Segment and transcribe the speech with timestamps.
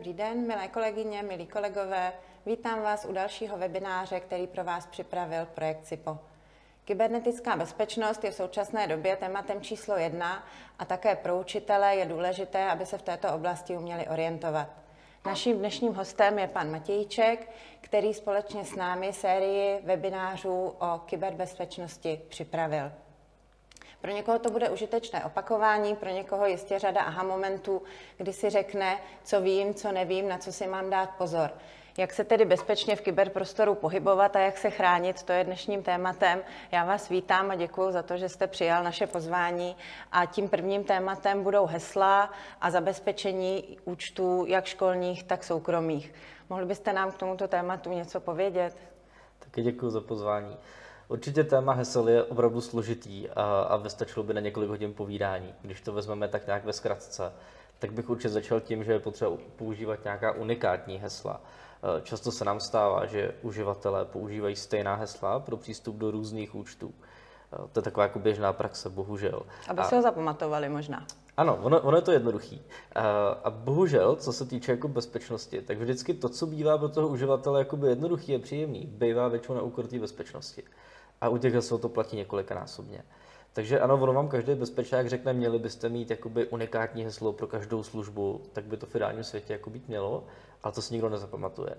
[0.00, 2.12] dobrý den, milé kolegyně, milí kolegové.
[2.46, 6.18] Vítám vás u dalšího webináře, který pro vás připravil projekt CIPO.
[6.84, 10.44] Kybernetická bezpečnost je v současné době tématem číslo jedna
[10.78, 14.68] a také pro učitele je důležité, aby se v této oblasti uměli orientovat.
[15.26, 22.92] Naším dnešním hostem je pan Matějček, který společně s námi sérii webinářů o kyberbezpečnosti připravil.
[24.00, 27.82] Pro někoho to bude užitečné opakování, pro někoho jistě řada aha momentů,
[28.16, 31.50] kdy si řekne, co vím, co nevím, na co si mám dát pozor.
[31.98, 36.42] Jak se tedy bezpečně v kyberprostoru pohybovat a jak se chránit, to je dnešním tématem.
[36.72, 39.76] Já vás vítám a děkuji za to, že jste přijal naše pozvání.
[40.12, 46.14] A tím prvním tématem budou hesla a zabezpečení účtů, jak školních, tak soukromých.
[46.50, 48.76] Mohli byste nám k tomuto tématu něco povědět?
[49.38, 50.56] Taky děkuji za pozvání.
[51.10, 55.54] Určitě téma hesel je opravdu složitý a, a vystačilo by na několik hodin povídání.
[55.62, 57.32] Když to vezmeme tak nějak ve zkratce,
[57.78, 61.40] tak bych určitě začal tím, že je potřeba používat nějaká unikátní hesla.
[61.98, 66.94] E, často se nám stává, že uživatelé používají stejná hesla pro přístup do různých účtů.
[67.52, 69.42] E, to je taková jako běžná praxe, bohužel.
[69.68, 71.06] Aby se ho zapamatovali možná.
[71.36, 72.62] Ano, ono, ono je to jednoduchý.
[72.94, 77.08] A, a bohužel, co se týče jako bezpečnosti, tak vždycky to, co bývá pro toho
[77.08, 80.62] uživatele jakoby jednoduchý a příjemný, bývá většinou na úkor té bezpečnosti.
[81.20, 83.02] A u těch hesel to platí několikanásobně.
[83.52, 87.82] Takže ano, ono vám každý bezpečák řekne, měli byste mít jakoby unikátní heslo pro každou
[87.82, 90.24] službu, tak by to v ideálním světě jako být mělo,
[90.62, 91.76] ale to si nikdo nezapamatuje.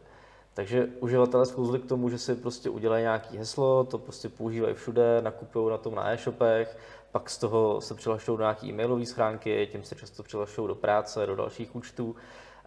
[0.53, 5.21] Takže uživatelé sklouzli k tomu, že si prostě udělají nějaký heslo, to prostě používají všude,
[5.21, 6.77] nakupují na tom na e-shopech,
[7.11, 11.25] pak z toho se přihlašují do nějaké e-mailové schránky, tím se často přihlašují do práce,
[11.25, 12.15] do dalších účtů.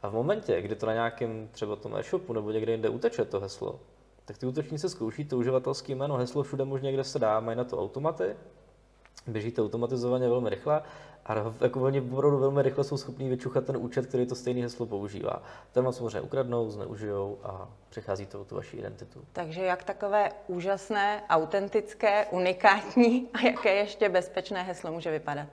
[0.02, 3.40] A v momentě, kdy to na nějakém třeba tom e-shopu nebo někde jinde uteče to
[3.40, 3.80] heslo,
[4.24, 7.64] tak ty útočníci zkouší to uživatelské jméno, heslo všude možně, kde se dá, mají na
[7.64, 8.36] to automaty,
[9.26, 10.82] běží to automatizovaně velmi rychle
[11.26, 14.86] a jako velmi, opravdu velmi rychle jsou schopní vyčuchat ten účet, který to stejné heslo
[14.86, 15.42] používá.
[15.72, 19.24] Ten vám samozřejmě ukradnou, zneužijou a přechází to o tu vaši identitu.
[19.32, 25.48] Takže jak takové úžasné, autentické, unikátní a jaké ještě bezpečné heslo může vypadat?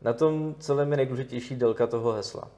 [0.00, 2.48] Na tom celém je nejdůležitější délka toho hesla.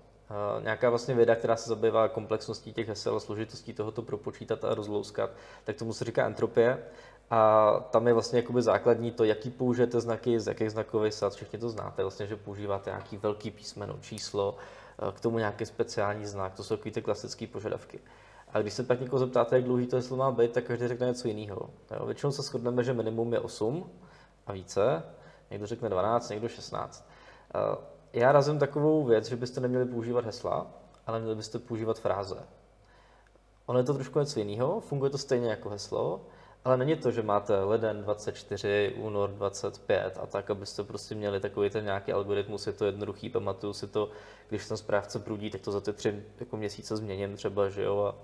[0.63, 5.31] Nějaká vlastně věda, která se zabývá komplexností těch hesel a složitostí tohoto propočítat a rozlouskat,
[5.65, 6.79] tak tomu se říká entropie.
[7.31, 11.59] A tam je vlastně jakoby základní to, jaký použijete znaky, z jakých znakových sad, všichni
[11.59, 14.57] to znáte, vlastně, že používáte nějaký velký písmeno, číslo,
[15.09, 18.01] eh, k tomu nějaký speciální znak, to jsou takové ty klasické požadavky.
[18.53, 21.07] A když se pak někoho zeptáte, jak dlouhý to heslo má být, tak každý řekne
[21.07, 21.71] něco jiného.
[22.07, 23.91] Většinou se shodneme, že minimum je 8
[24.47, 25.03] a více,
[25.51, 27.09] někdo řekne 12, někdo 16.
[28.15, 30.67] Já razím takovou věc, že byste neměli používat hesla,
[31.07, 32.37] ale měli byste používat fráze.
[33.67, 36.27] Ono je to trošku něco jiného, funguje to stejně jako heslo,
[36.65, 41.71] ale není to, že máte leden 24, únor 25 a tak, abyste prostě měli takový
[41.71, 44.11] ten nějaký algoritmus, je to jednoduchý, pamatuju si to,
[44.49, 48.15] když ten správce prudí, tak to za ty tři jako měsíce změním třeba, že jo,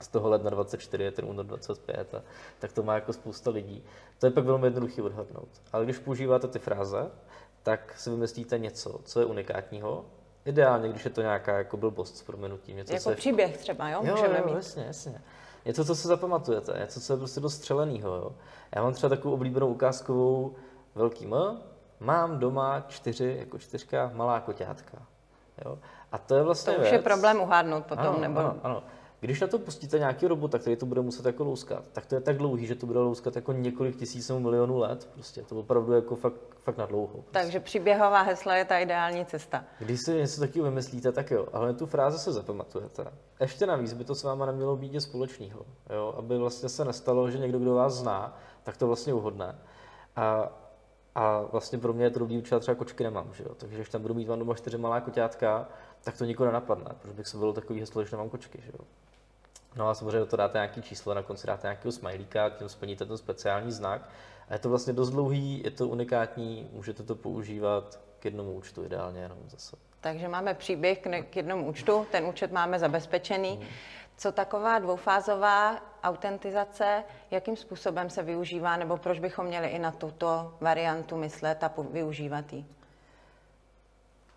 [0.00, 2.22] a z toho ledna 24 je ten únor 25, a
[2.58, 3.84] tak to má jako spousta lidí.
[4.18, 5.48] To je pak velmi jednoduchý odhadnout.
[5.72, 7.10] Ale když používáte ty fráze,
[7.68, 10.04] tak si vymyslíte něco, co je unikátního.
[10.44, 12.76] Ideálně, když je to nějaká jako blbost s proměnutím.
[12.76, 13.16] Něco, jako co je...
[13.16, 14.02] příběh třeba, jo?
[14.02, 14.54] Můžeme jo, mít.
[14.54, 15.22] jasně, jasně.
[15.64, 18.14] Něco, co se zapamatujete, něco, co je prostě dost střeleného.
[18.14, 18.32] Jo?
[18.74, 20.54] Já mám třeba takovou oblíbenou ukázkovou
[20.94, 21.60] velký M,
[22.00, 24.98] mám doma čtyři, jako čtyřka, malá koťátka.
[25.64, 25.78] Jo?
[26.12, 26.92] A to je vlastně To už věc.
[26.92, 28.40] je problém uhádnout potom, ano, nebo...
[28.40, 28.82] Ano, ano.
[29.20, 32.20] Když na to pustíte nějaký robota, který to bude muset jako louskat, tak to je
[32.20, 35.08] tak dlouhý, že to bude louskat jako několik tisíc nebo milionů let.
[35.14, 37.08] Prostě to opravdu jako fakt, fakt na dlouho.
[37.08, 37.30] Prostě.
[37.32, 39.64] Takže příběhová hesla je ta ideální cesta.
[39.78, 43.06] Když si něco takového vymyslíte, tak jo, ale tu frázi se zapamatujete.
[43.40, 46.14] Ještě navíc by to s váma nemělo být nic společného, jo?
[46.18, 49.58] aby vlastně se nestalo, že někdo, kdo vás zná, tak to vlastně uhodne.
[50.16, 50.52] A,
[51.14, 53.54] a vlastně pro mě je to dobrý třeba třeba kočky nemám, že jo?
[53.54, 55.68] takže když tam budu mít vám doma čtyři malá koťátka,
[56.04, 58.62] tak to nikoho nenapadne, protože bych se byl takový heslo, že nemám kočky.
[58.62, 58.84] Že jo?
[59.76, 63.16] No a samozřejmě toho dáte nějaký číslo, na konci dáte nějakého smajlíka, tím splníte ten
[63.16, 64.08] speciální znak.
[64.48, 68.84] A je to vlastně dost dlouhý, je to unikátní, můžete to používat k jednomu účtu
[68.84, 69.76] ideálně jenom zase.
[70.00, 70.98] Takže máme příběh
[71.30, 73.56] k jednomu účtu, ten účet máme zabezpečený.
[73.56, 73.66] Hmm.
[74.16, 80.54] Co taková dvoufázová autentizace, jakým způsobem se využívá, nebo proč bychom měli i na tuto
[80.60, 82.64] variantu myslet a využívat ji?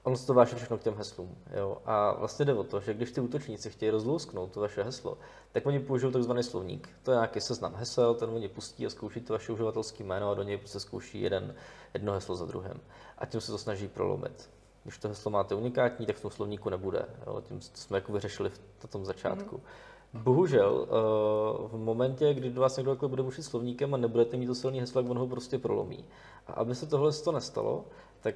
[0.03, 1.35] On se to váže všechno k těm heslům.
[1.57, 1.77] Jo?
[1.85, 5.17] A vlastně jde o to, že když ty útočníci chtějí rozlousknout to vaše heslo,
[5.51, 6.89] tak oni použijou takzvaný slovník.
[7.03, 10.33] To je nějaký seznam hesel, ten oni pustí a zkouší to vaše uživatelské jméno a
[10.33, 11.55] do něj prostě zkouší jeden,
[11.93, 12.81] jedno heslo za druhým.
[13.17, 14.49] A tím se to snaží prolomit.
[14.83, 17.05] Když to heslo máte unikátní, tak v tom slovníku nebude.
[17.27, 17.41] Jo?
[17.41, 19.57] Tím jsme jako vyřešili v tom začátku.
[19.57, 20.23] Mm-hmm.
[20.23, 24.47] Bohužel, eh, v momentě, kdy do vás někdo takhle bude mušit slovníkem a nebudete mít
[24.47, 26.05] to silný heslo, tak on ho prostě prolomí.
[26.47, 27.85] A aby se tohle to nestalo,
[28.21, 28.35] tak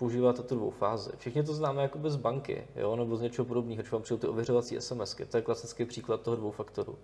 [0.00, 1.10] používáte tu dvou fázi.
[1.16, 4.26] Všichni to známe jako z banky, jo, nebo z něčeho podobného, když vám přijde ty
[4.26, 5.26] ověřovací SMSky.
[5.26, 6.98] To je klasický příklad toho dvou faktorů.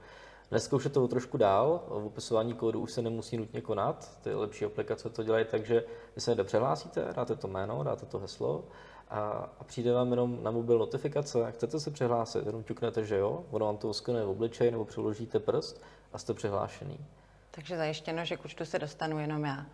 [0.51, 4.35] Dneska už je to trošku dál, v opisování kódu už se nemusí nutně konat, ty
[4.35, 5.85] lepší aplikace to dělají tak, že
[6.15, 8.65] vy se někde přehlásíte, dáte to jméno, dáte to heslo
[9.11, 9.21] a,
[9.61, 13.67] a přijde vám jenom na mobil notifikace, chcete se přihlásit, jenom ťuknete, že jo, ono
[13.67, 15.83] vám to oskenuje v obličej nebo přiložíte prst
[16.13, 16.99] a jste přihlášený.
[17.51, 19.67] Takže zajištěno, že k účtu se dostanu jenom já.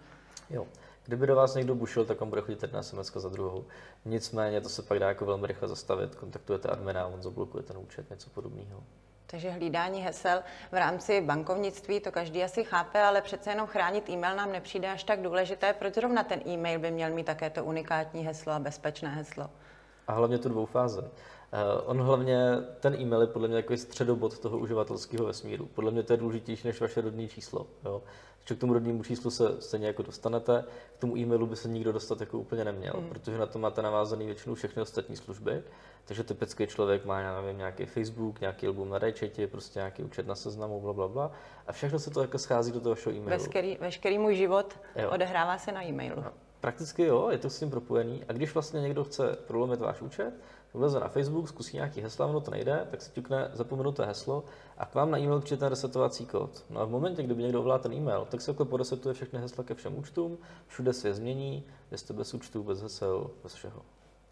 [0.51, 0.67] Jo.
[1.05, 3.65] Kdyby do vás někdo bušil, tak vám bude chodit jedna SMS za druhou.
[4.05, 6.15] Nicméně to se pak dá jako velmi rychle zastavit.
[6.15, 8.83] Kontaktujete admina, on zablokuje ten účet, něco podobného.
[9.27, 14.37] Takže hlídání hesel v rámci bankovnictví, to každý asi chápe, ale přece jenom chránit e-mail
[14.37, 15.73] nám nepřijde až tak důležité.
[15.73, 19.51] Proč zrovna ten e-mail by měl mít také to unikátní heslo a bezpečné heslo?
[20.09, 21.01] A hlavně tu dvoufáze.
[21.01, 21.09] Uh,
[21.85, 22.39] on hlavně,
[22.81, 25.67] ten e-mail je podle mě jako středobod toho uživatelského vesmíru.
[25.67, 27.67] Podle mě to je důležitější než vaše rodné číslo.
[27.85, 28.03] Jo?
[28.45, 30.65] že k tomu rodnému číslu se stejně jako dostanete,
[30.97, 33.09] k tomu e-mailu by se nikdo dostat jako úplně neměl, mm.
[33.09, 35.63] protože na to máte navázaný většinou všechny ostatní služby.
[36.05, 40.27] Takže typický člověk má, já nevím, nějaký Facebook, nějaký album na rajčeti, prostě nějaký účet
[40.27, 41.33] na seznamu, bla, bla, bla.
[41.67, 43.31] A všechno se to jako schází do toho vašeho e-mailu.
[43.31, 45.11] Veškerý, veškerý můj život jo.
[45.11, 46.17] odehrává se na e-mailu.
[46.17, 48.25] No, prakticky jo, je to s tím propojený.
[48.29, 50.35] A když vlastně někdo chce prolomit váš účet,
[50.75, 54.45] vleze na Facebook, zkusí nějaký hesla, ono to nejde, tak si ťukne zapomenuté heslo
[54.79, 56.65] a k vám na e-mail přijde ten resetovací kód.
[56.71, 59.65] No a v momentě, kdyby někdo ovládá ten e-mail, tak se jako poresetuje všechny hesla
[59.65, 63.83] ke všem účtům, všude se je změní, jste bez účtů, bez hesel, bez všeho.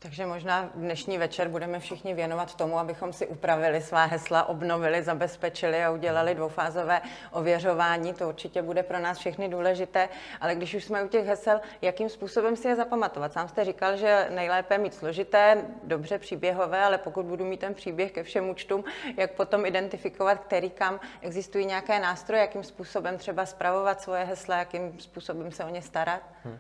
[0.03, 5.85] Takže možná dnešní večer budeme všichni věnovat tomu, abychom si upravili svá hesla, obnovili, zabezpečili
[5.85, 7.01] a udělali dvoufázové
[7.33, 8.15] ověřování.
[8.15, 10.09] To určitě bude pro nás všechny důležité.
[10.41, 13.33] Ale když už jsme u těch hesel, jakým způsobem si je zapamatovat?
[13.33, 18.13] Sám jste říkal, že nejlépe mít složité, dobře příběhové, ale pokud budu mít ten příběh
[18.13, 18.85] ke všem účtům,
[19.17, 25.01] jak potom identifikovat, který kam existují nějaké nástroje, jakým způsobem třeba spravovat svoje hesla, jakým
[25.01, 26.23] způsobem se o ně starat?
[26.45, 26.59] Hmm.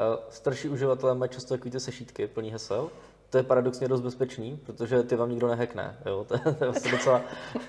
[0.00, 2.90] Eh, starší uživatelé mají často takový ty sešítky plný hesel.
[3.30, 5.96] To je paradoxně dost bezpečný, protože ty vám nikdo nehekne.
[6.06, 6.24] Jo?
[6.28, 7.22] To, je, to, je vlastně docela...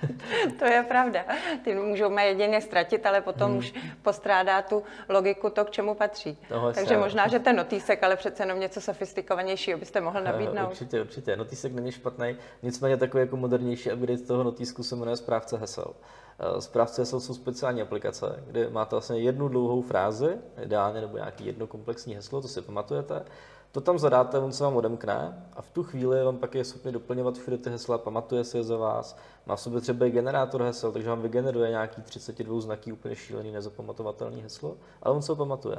[0.59, 1.25] to je pravda.
[1.63, 3.59] Ty můžou jedině ztratit, ale potom hmm.
[3.59, 6.37] už postrádá tu logiku to, k čemu patří.
[6.49, 10.69] Toho Takže možná, že ten notýsek, ale přece jenom něco sofistikovanějšího byste mohl eh, nabídnout.
[10.69, 11.35] Určitě, určitě.
[11.35, 12.35] Notýsek není špatný.
[12.63, 15.93] Nicméně takový jako modernější upgrade toho notýsku se jmenuje správce hesel.
[16.39, 21.45] Eh, správce hesel jsou speciální aplikace, kde máte vlastně jednu dlouhou frázi, ideálně nebo nějaký
[21.45, 23.25] jedno komplexní heslo, to si pamatujete.
[23.71, 26.91] To tam zadáte, on se vám odemkne a v tu chvíli vám pak je schopný
[26.91, 29.18] doplňovat všude ty hesla, pamatuje si je za vás.
[29.45, 33.51] Má v sobě třeba i generátor hesel, takže vám vygeneruje nějaký 32 znaký úplně šílený,
[33.51, 35.77] nezapamatovatelný heslo, ale on se ho pamatuje.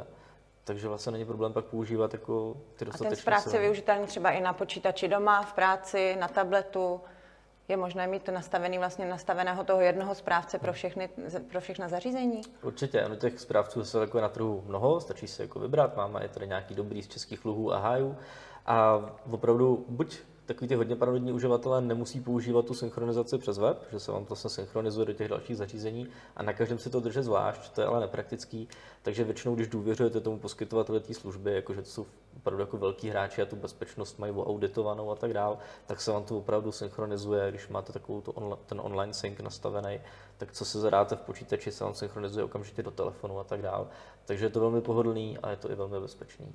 [0.64, 4.30] Takže vlastně není problém pak používat jako ty dostatečné A ten správce je využitelný třeba
[4.30, 7.00] i na počítači doma, v práci, na tabletu,
[7.68, 11.08] je možné mít to nastavený vlastně nastaveného toho jednoho správce pro, všechny,
[11.50, 12.40] pro všechna zařízení?
[12.62, 16.28] Určitě, ano, těch správců se jako na trhu mnoho, stačí se jako vybrat, máme je
[16.28, 18.16] tady nějaký dobrý z českých luhů a hájů
[18.66, 19.00] a
[19.30, 20.18] opravdu buď
[20.54, 24.28] takový ty hodně paranoidní uživatelé nemusí používat tu synchronizaci přes web, že se vám to
[24.28, 27.86] vlastně synchronizuje do těch dalších zařízení a na každém si to držet zvlášť, to je
[27.86, 28.68] ale nepraktický,
[29.02, 32.06] takže většinou, když důvěřujete tomu poskytovateli té služby, jakože to jsou
[32.36, 36.24] opravdu jako velký hráči a tu bezpečnost mají auditovanou a tak dál, tak se vám
[36.24, 40.00] to opravdu synchronizuje, když máte takovou tu onla, ten online sync nastavený,
[40.38, 43.88] tak co se zadáte v počítači, se vám synchronizuje okamžitě do telefonu a tak dál.
[44.24, 46.54] Takže je to velmi pohodlný a je to i velmi bezpečný.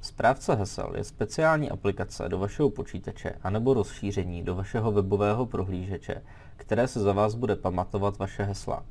[0.00, 6.22] Správce hesel je speciální aplikace do vašeho počítače anebo rozšíření do vašeho webového prohlížeče,
[6.56, 8.84] které se za vás bude pamatovat vaše hesla.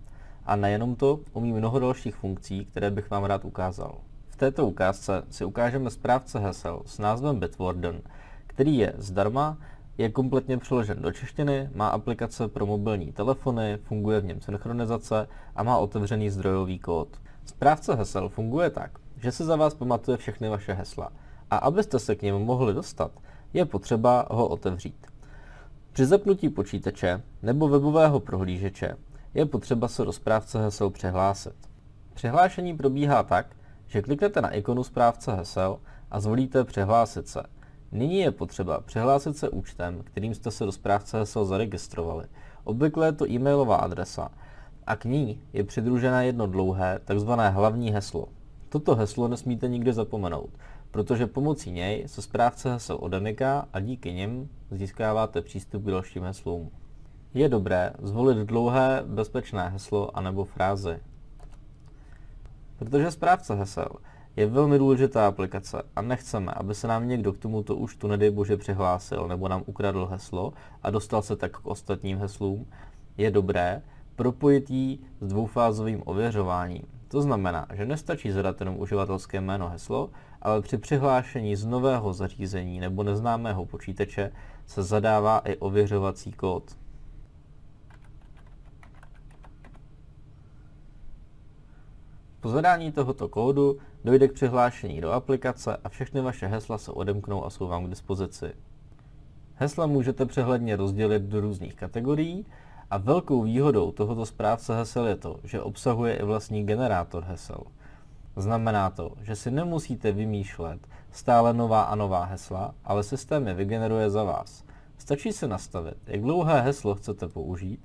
[0.46, 3.98] A nejenom to, umí mnoho dalších funkcí, které bych vám rád ukázal.
[4.30, 8.02] V této ukázce si ukážeme správce hesel s názvem Bitwarden,
[8.48, 9.58] který je zdarma,
[9.98, 15.64] je kompletně přeložen do češtiny, má aplikace pro mobilní telefony, funguje v něm synchronizace a
[15.64, 17.08] má otevřený zdrojový kód.
[17.46, 18.92] Správce hesel funguje tak,
[19.26, 21.12] že se za vás pamatuje všechny vaše hesla.
[21.52, 23.12] A abyste se k němu mohli dostat,
[23.54, 25.08] je potřeba ho otevřít.
[25.94, 28.98] Při zapnutí počítače nebo webového prohlížeče
[29.34, 31.56] je potřeba se do správce hesel přihlásit.
[32.14, 33.56] Přihlášení probíhá tak,
[33.88, 35.80] že kliknete na ikonu správce hesel
[36.12, 37.44] a zvolíte Přihlásit se.
[37.92, 42.26] Nyní je potřeba přihlásit se účtem, kterým jste se do správce hesel zaregistrovali.
[42.64, 44.32] Obvykle je to e-mailová adresa
[44.88, 48.35] a k ní je přidružené jedno dlouhé, takzvané hlavní heslo.
[48.76, 50.50] Toto heslo nesmíte nikdy zapomenout,
[50.92, 56.72] protože pomocí něj se správce hesel odemyká a díky nim získáváte přístup k dalším heslům.
[57.34, 61.00] Je dobré zvolit dlouhé bezpečné heslo anebo frázi.
[62.78, 63.90] Protože správce hesel
[64.36, 68.58] je velmi důležitá aplikace a nechceme, aby se nám někdo k tomuto účtu nedej bože
[68.58, 70.54] přihlásil nebo nám ukradl heslo
[70.84, 72.66] a dostal se tak k ostatním heslům,
[73.18, 73.82] je dobré
[74.16, 76.95] propojit ji s dvoufázovým ověřováním.
[77.16, 80.10] To znamená, že nestačí zadat jenom uživatelské jméno heslo,
[80.42, 84.32] ale při přihlášení z nového zařízení nebo neznámého počítače
[84.66, 86.78] se zadává i ověřovací kód.
[92.40, 97.46] Po zadání tohoto kódu dojde k přihlášení do aplikace a všechny vaše hesla se odemknou
[97.46, 98.54] a jsou vám k dispozici.
[99.56, 102.46] Hesla můžete přehledně rozdělit do různých kategorií
[102.92, 107.60] a velkou výhodou tohoto správce hesel je to, že obsahuje i vlastní generátor hesel.
[108.36, 110.80] Znamená to, že si nemusíte vymýšlet
[111.12, 114.64] stále nová a nová hesla, ale systém je vygeneruje za vás.
[114.98, 117.80] Stačí se nastavit, jak dlouhé heslo chcete použít,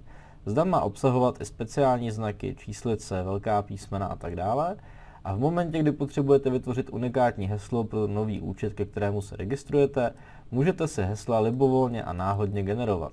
[0.47, 4.77] zda má obsahovat i speciální znaky, číslice, velká písmena a tak dále,
[5.25, 10.13] a v momentě, kdy potřebujete vytvořit unikátní heslo pro nový účet, ke kterému se registrujete,
[10.51, 13.13] můžete si hesla libovolně a náhodně generovat.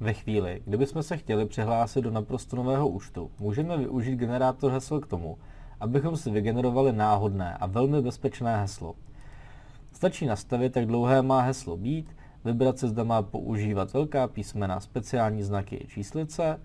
[0.00, 5.06] Ve chvíli, kdybychom se chtěli přihlásit do naprosto nového účtu, můžeme využít generátor hesel k
[5.06, 5.38] tomu,
[5.80, 8.94] abychom si vygenerovali náhodné a velmi bezpečné heslo.
[9.92, 15.42] Stačí nastavit, jak dlouhé má heslo být, vybrat si, zda má používat velká písmena, speciální
[15.42, 16.60] znaky i číslice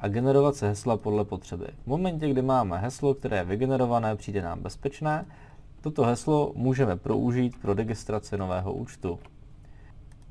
[0.00, 1.66] a generovat se hesla podle potřeby.
[1.84, 5.26] V momentě, kdy máme heslo, které je vygenerované, přijde nám bezpečné,
[5.80, 9.18] toto heslo můžeme proužít pro registraci nového účtu.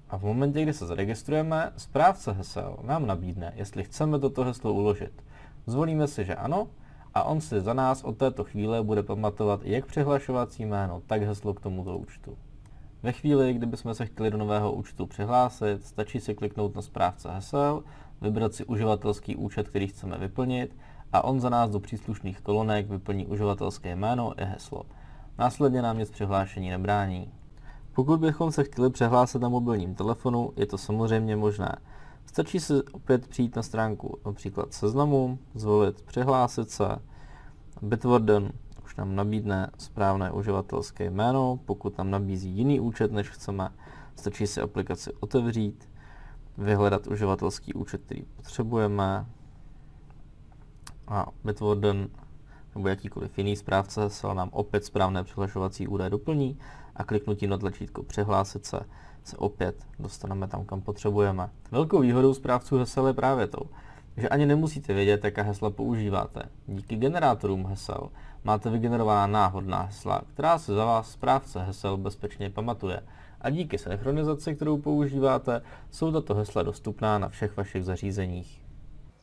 [0.10, 5.24] A v momentě, kdy se zaregistrujeme, správce hesel nám nabídne, jestli chceme toto heslo uložit.
[5.66, 6.68] Zvolíme si, že ano,
[7.14, 11.54] a on si za nás od této chvíle bude pamatovat jak přihlašovací jméno, tak heslo
[11.54, 12.38] k tomuto účtu.
[13.04, 17.84] Ve chvíli, kdybychom se chtěli do nového účtu přihlásit, stačí si kliknout na správce hesel,
[18.22, 20.78] vybrat si uživatelský účet, který chceme vyplnit
[21.14, 24.84] a on za nás do příslušných kolonek vyplní uživatelské jméno i heslo.
[25.38, 27.32] Následně nám nic přihlášení nebrání.
[28.00, 31.76] Pokud bychom se chtěli přihlásit na mobilním telefonu, je to samozřejmě možné.
[32.26, 36.88] Stačí si opět přijít na stránku například seznamu, zvolit přihlásit se,
[37.82, 38.52] Bitwarden
[38.86, 43.70] už nám nabídne správné uživatelské jméno, pokud nám nabízí jiný účet, než chceme,
[44.16, 45.90] stačí si aplikaci otevřít,
[46.58, 49.26] vyhledat uživatelský účet, který potřebujeme.
[51.08, 52.10] A Bitwarden
[52.76, 56.58] nebo jakýkoliv jiný správce se nám opět správné přihlašovací údaje doplní
[57.00, 58.80] a kliknutím na tlačítko přihlásit se
[59.24, 61.50] se opět dostaneme tam, kam potřebujeme.
[61.72, 63.60] Velkou výhodou správců hesel je právě to,
[64.18, 66.42] že ani nemusíte vědět, jaká hesla používáte.
[66.68, 68.10] Díky generátorům hesel
[68.44, 73.02] máte vygenerovaná náhodná hesla, která se za vás správce hesel bezpečně pamatuje.
[73.42, 78.69] A díky synchronizaci, kterou používáte, jsou tato hesla dostupná na všech vašich zařízeních.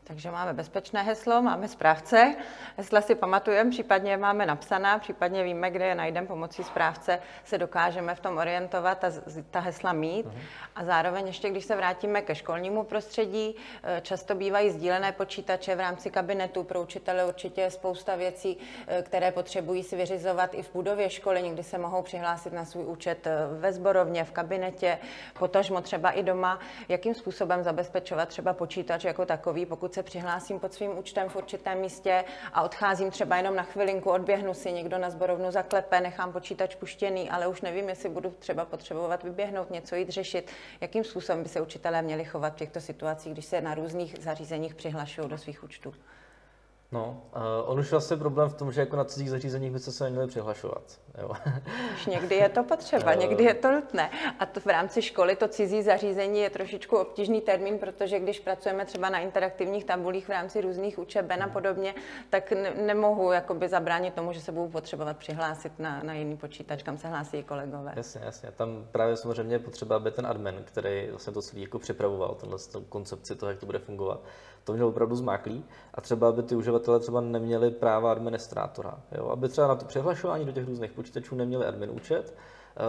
[0.08, 2.34] Takže máme bezpečné heslo, máme správce,
[2.76, 7.58] hesla si pamatujeme, případně je máme napsaná, případně víme, kde je najdeme pomocí správce, se
[7.58, 9.10] dokážeme v tom orientovat a
[9.50, 10.26] ta hesla mít.
[10.26, 10.38] Uh-huh.
[10.74, 15.80] A zároveň ještě, když se vrátíme ke školnímu prostředí, eh, často bývají sdílené počítače v
[15.80, 16.62] rámci kabinetu.
[16.62, 21.42] Pro učitele určitě je spousta věcí, eh, které potřebují si vyřizovat i v budově školy.
[21.42, 24.98] Někdy se mohou přihlásit na svůj účet eh, ve zborovně, v kabinetě,
[25.38, 26.58] potažmo třeba i doma.
[26.88, 31.80] Jakým způsobem zabezpečovat třeba počítač jako takový, pokud se přihlásím pod svým účtem v určitém
[31.80, 36.74] místě a odcházím třeba jenom na chvilinku, odběhnu si, někdo na zborovnu zaklepe, nechám počítač
[36.74, 40.50] puštěný, ale už nevím, jestli budu třeba potřebovat vyběhnout, něco jít řešit.
[40.80, 44.74] Jakým způsobem by se učitelé měli chovat v těchto situacích, když se na různých zařízeních
[44.74, 45.94] přihlašují do svých účtů?
[46.92, 50.04] No, uh, on už vlastně problém v tom, že jako na cizích zařízeních byste se
[50.04, 50.82] neměli přihlašovat.
[51.18, 51.30] Jo.
[51.94, 54.10] Už někdy je to potřeba, uh, někdy je to nutné.
[54.38, 58.84] A to v rámci školy to cizí zařízení je trošičku obtížný termín, protože když pracujeme
[58.84, 61.52] třeba na interaktivních tabulích v rámci různých učeben a hmm.
[61.52, 61.94] podobně,
[62.30, 66.82] tak ne- nemohu jakoby zabránit tomu, že se budu potřebovat přihlásit na, na jiný počítač,
[66.82, 67.92] kam se hlásí kolegové.
[67.96, 68.50] Jasně, jasně.
[68.50, 72.58] Tam právě samozřejmě je potřeba, aby ten admin, který vlastně to celý jako připravoval, tenhle
[72.88, 74.20] koncepci toho, jak to bude fungovat,
[74.64, 75.64] to měl opravdu zmáklý
[75.94, 79.28] a třeba aby ty uživatelé třeba neměli práva administrátora, jo?
[79.28, 82.34] aby třeba na to přihlašování do těch různých počítačů neměli admin účet,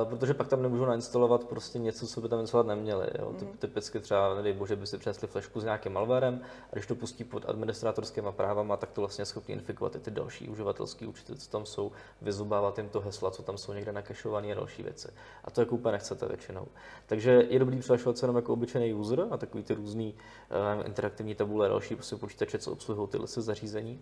[0.04, 3.08] protože pak tam nemůžu nainstalovat prostě něco, co by tam instalovat neměli.
[3.20, 3.32] Jo.
[3.42, 3.58] Mm.
[3.60, 6.42] Typicky třeba, nedej bože, by si přinesli flešku s nějakým malwarem
[6.72, 10.50] a když to pustí pod administrátorskými právama, tak to vlastně schopný infikovat i ty další
[10.50, 11.92] uživatelské účty, co tam jsou,
[12.22, 15.08] vyzubávat jim to hesla, co tam jsou někde nakešované a další věci.
[15.44, 16.68] A to jako úplně nechcete většinou.
[17.06, 21.36] Takže je dobrý přihlašovat se jenom jako obyčejný user a takový ty různý uh, interaktivní
[21.36, 24.02] tabule a další prostě počítače, co obsluhují tyhle zařízení.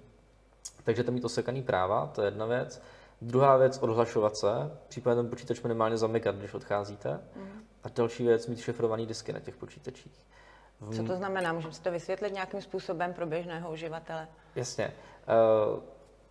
[0.83, 2.81] Takže tam mít osekaný práva, to je jedna věc.
[3.21, 4.47] Druhá věc, odhlašovat se,
[4.87, 7.19] případně ten počítač minimálně zamykat, když odcházíte.
[7.35, 7.63] Mm.
[7.83, 10.25] A další věc, mít šifrovaný disky na těch počítačích.
[10.95, 11.53] Co to znamená?
[11.53, 14.27] Můžeme si to vysvětlit nějakým způsobem pro běžného uživatele?
[14.55, 14.93] Jasně.
[15.75, 15.79] Uh,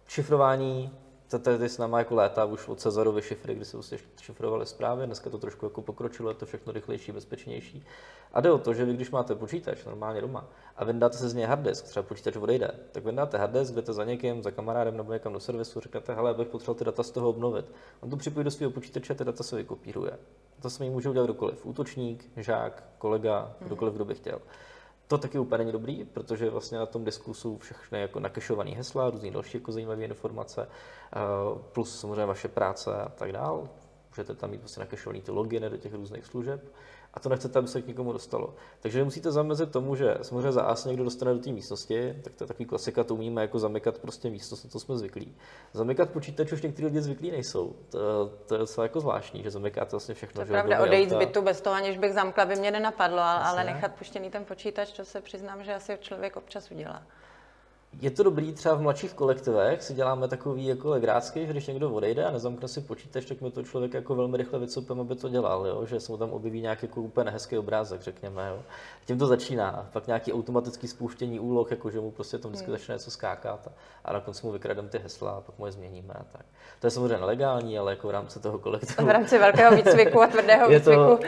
[0.09, 4.66] šifrování to tady s náma jako léta už od Cezarovy šifry, kdy se prostě šifrovaly
[4.66, 7.87] zprávy, dneska to trošku jako pokročilo, je to všechno rychlejší, bezpečnější.
[8.33, 10.45] A jde o to, že vy, když máte počítač normálně doma
[10.76, 14.43] a vyndáte se z něj harddisk, třeba počítač odejde, tak vyndáte harddisk, jdete za někým,
[14.43, 17.66] za kamarádem nebo někam do servisu, říkáte, hele, bych potřeboval ty data z toho obnovit.
[18.00, 20.19] On to připojí do svého počítače, ty data se vykopíruje.
[20.62, 21.66] To se mi může udělat kdokoliv.
[21.66, 24.38] Útočník, žák, kolega, kdokoliv, kdo by chtěl.
[25.14, 29.11] To taky úplně není dobrý, protože vlastně na tom disku jsou všechny jako nakešované hesla,
[29.11, 31.18] různé další jako zajímavé informace, eh,
[31.73, 33.68] plus samozřejmě vaše práce a tak dál.
[34.16, 36.75] Můžete tam mít prostě nakešovaný ty loginy do těch různých služeb
[37.14, 38.54] a to nechcete, aby se k někomu dostalo.
[38.80, 42.35] Takže musíte zamezit tomu, že samozřejmě za A se někdo dostane do té místnosti, tak
[42.35, 45.37] to je takový klasika, to umíme jako zamykat prostě místnost, to jsme zvyklí.
[45.73, 47.76] Zamykat počítač už někteří lidi zvyklí nejsou.
[47.90, 50.35] To, to je docela jako zvláštní, že zamykáte vlastně všechno.
[50.35, 53.40] To je pravda, odejít z bytu bez toho, aniž bych zamkla, by mě nenapadlo, ale,
[53.40, 57.02] ale nechat puštěný ten počítač, to se přiznám, že asi člověk občas udělá.
[58.00, 61.90] Je to dobrý třeba v mladších kolektivech, si děláme takový jako legrácky, že když někdo
[61.90, 65.28] odejde a nezamkne si počítač, tak mi to člověk jako velmi rychle vycupem, aby to
[65.28, 65.86] dělal, jo?
[65.86, 68.48] že se mu tam objeví nějaký jako úplně hezký obrázek, řekněme.
[68.48, 68.62] Jo?
[69.06, 69.88] Tím to začíná.
[69.92, 72.78] Pak nějaký automatický spouštění úloh, jako že mu prostě to vždycky hmm.
[72.78, 73.72] začne něco skákat a,
[74.04, 76.46] a na konci mu vykrademe ty hesla a pak mu je změníme a tak.
[76.80, 79.06] To je samozřejmě nelegální, ale jako v rámci toho kolektivu.
[79.06, 81.18] V rámci velkého výcviku a tvrdého výcviku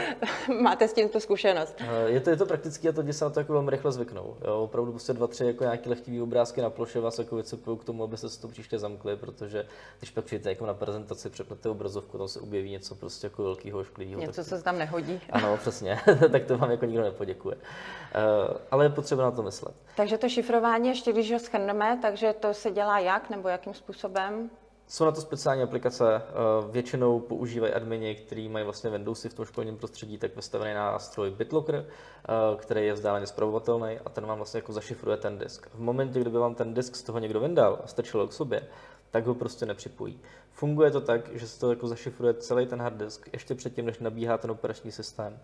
[0.46, 1.75] to, máte s tím tu zkušenost.
[1.78, 4.37] Eh, je to, je to prakticky a to se na to jako velmi rychle zvyknou.
[4.44, 4.61] Jo?
[4.62, 8.05] Opravdu prostě dva, tři jako nějaký lehtivý obrázky na ploše vás jako vycepují k tomu,
[8.05, 9.67] aby se to příště zamkli, protože
[9.99, 13.85] když pak přijete jako na prezentaci, přepnete obrazovku, tam se objeví něco prostě jako velkého
[13.85, 14.21] šklivého.
[14.21, 15.21] Něco, co se tam nehodí.
[15.31, 16.01] Ano, přesně,
[16.33, 17.57] tak to vám jako nikdo nepoděkuje.
[17.57, 19.75] Uh, ale je potřeba na to myslet.
[19.97, 24.51] Takže to šifrování, ještě když ho schrneme, takže to se dělá jak nebo jakým způsobem?
[24.88, 26.23] Jsou na to speciální aplikace, eh,
[26.71, 31.75] většinou používají admini, kteří mají vlastně Windowsy v tom školním prostředí, tak vystavený nástroj BitLocker,
[31.75, 35.69] eh, který je vzdáleně zpravovatelný a ten vám vlastně jako zašifruje ten disk.
[35.75, 38.69] V momentě, kdyby vám ten disk z toho někdo vyndal a stačilo k sobě,
[39.11, 40.21] tak ho prostě nepřipojí.
[40.50, 43.99] Funguje to tak, že se to jako zašifruje celý ten hard disk ještě předtím, než
[43.99, 45.38] nabíhá ten operační systém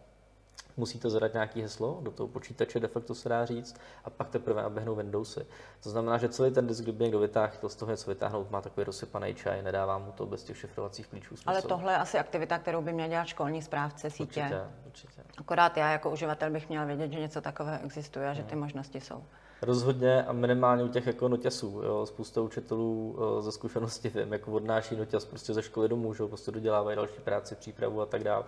[0.76, 4.62] musíte zadat nějaký heslo do toho počítače, de facto se dá říct, a pak teprve
[4.62, 5.46] naběhnou Windowsy.
[5.82, 8.60] To znamená, že celý ten disk, kdyby někdo vytáhl, to z toho něco vytáhnout, má
[8.60, 11.50] takový rozsypaný čaj, nedává mu to bez těch šifrovacích klíčů smysl.
[11.50, 14.40] Ale tohle je asi aktivita, kterou by měl dělat školní správce sítě.
[14.40, 15.22] Určitě, určitě.
[15.38, 18.60] Akorát já jako uživatel bych měl vědět, že něco takového existuje a že ty hmm.
[18.60, 19.24] možnosti jsou.
[19.62, 21.82] Rozhodně a minimálně u těch jako noťasů.
[21.84, 22.06] Jo.
[22.06, 26.50] Spousta učitelů eh, ze zkušenosti vím, jako odnáší noťas prostě ze školy domů, že prostě
[26.50, 28.44] dodělávají další práci, přípravu a tak dále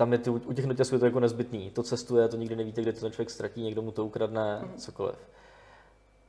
[0.00, 1.70] tam je to, u těch noťasů je to jako nezbytný.
[1.70, 4.74] To cestuje, to nikdy nevíte, kde to ten člověk ztratí, někdo mu to ukradne, mm.
[4.76, 5.16] cokoliv.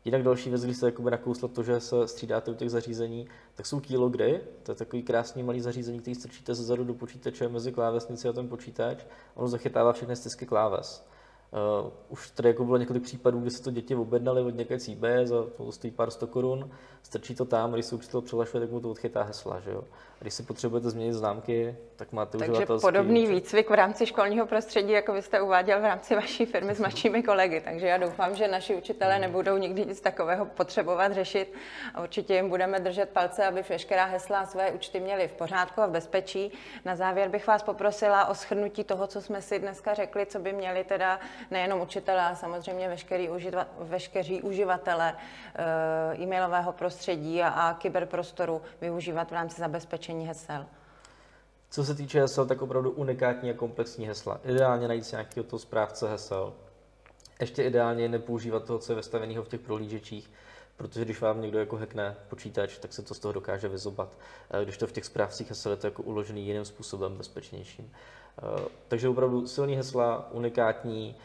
[0.06, 3.66] Jinak další věc, když se jakoby nakousla to, že se střídáte u těch zařízení, tak
[3.66, 8.28] jsou keylogry, to je takový krásný malý zařízení, který strčíte zezadu do počítače mezi klávesnici
[8.30, 9.06] a ten počítač.
[9.36, 11.08] Ono zachytává všechny stisky kláves.
[11.84, 15.04] Uh, už tady jako bylo několik případů, kdy se to děti objednali od nějaké CB,
[15.24, 16.72] za to stojí pár sto korun,
[17.04, 19.60] strčí to tam, když se učitel přihlašuje, tak mu to odchytá hesla.
[19.60, 19.84] Že jo?
[20.20, 22.88] A když si potřebujete změnit známky, tak máte Takže uživatelský...
[22.88, 26.80] podobný výcvik v rámci školního prostředí, jako vy jste uváděl v rámci vaší firmy s
[26.80, 27.62] mladšími kolegy.
[27.62, 29.22] Takže já doufám, že naši učitelé hmm.
[29.22, 31.54] nebudou nikdy nic takového potřebovat řešit.
[31.94, 35.82] A určitě jim budeme držet palce, aby veškerá hesla a své účty měli v pořádku
[35.82, 36.52] a v bezpečí.
[36.86, 40.54] Na závěr bych vás poprosila o shrnutí toho, co jsme si dneska řekli, co by
[40.54, 41.20] měli teda
[41.52, 49.30] nejenom učitelé, ale samozřejmě veškerý, uživa, veškeří uživatelé e, e-mailového prostředí a, a kyberprostoru využívat
[49.32, 50.66] v rámci zabezpečení hesel.
[51.70, 54.40] Co se týče hesel, tak opravdu unikátní a komplexní hesla.
[54.44, 56.54] Ideálně najít si nějakého toho správce hesel.
[57.40, 60.32] Ještě ideálně nepoužívat toho, co je vestaveného v těch prohlížečích,
[60.78, 64.18] protože když vám někdo jako hackne počítač, tak se to z toho dokáže vyzobat.
[64.64, 67.92] Když to v těch správcích hesel je to jako uložený jiným způsobem, bezpečnějším.
[68.88, 71.16] Takže opravdu silný hesla, unikátní,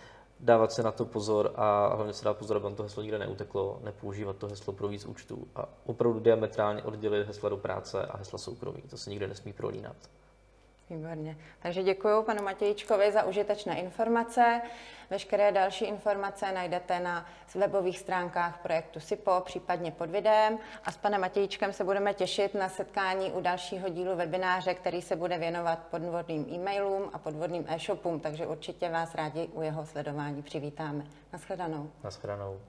[0.41, 3.19] dávat se na to pozor a hlavně se dá pozor, aby vám to heslo nikde
[3.19, 8.17] neuteklo, nepoužívat to heslo pro víc účtů a opravdu diametrálně oddělit hesla do práce a
[8.17, 8.83] hesla soukromí.
[8.83, 9.97] To se nikde nesmí prolínat.
[10.91, 11.37] Výborně.
[11.59, 14.61] Takže děkuji panu Matějčkovi za užitečné informace.
[15.11, 20.59] Veškeré další informace najdete na webových stránkách projektu SIPO, případně pod videem.
[20.85, 25.17] A s panem Matějčkem se budeme těšit na setkání u dalšího dílu webináře, který se
[25.17, 31.07] bude věnovat podvodným e-mailům a podvodným e-shopům, takže určitě vás rádi u jeho sledování přivítáme.
[31.33, 31.91] Naschledanou.
[32.05, 32.61] Naschledanou.